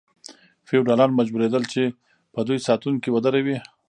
[0.67, 1.83] فیوډالان مجبوریدل چې
[2.33, 3.57] په دوی ساتونکي ودروي.